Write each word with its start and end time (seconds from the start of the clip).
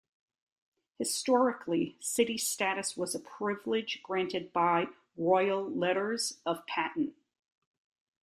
Historically, 0.97 1.95
city 1.99 2.35
status 2.35 2.97
was 2.97 3.13
a 3.13 3.19
privilege 3.19 4.01
granted 4.01 4.51
by 4.51 4.87
royal 5.15 5.69
letters 5.69 6.41
of 6.43 6.65
patent. 6.65 7.13